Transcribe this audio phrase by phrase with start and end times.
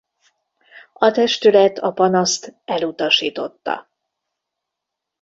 [0.93, 3.89] A testület a panaszt elutasította.